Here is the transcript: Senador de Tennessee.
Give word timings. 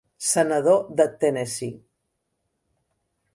Senador 0.27 0.79
de 1.01 1.05
Tennessee. 1.25 1.75